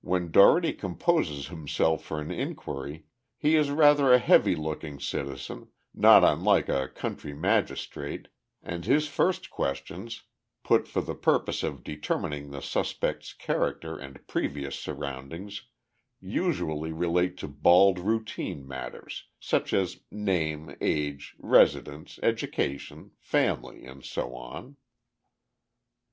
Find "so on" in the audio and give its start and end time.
24.04-24.74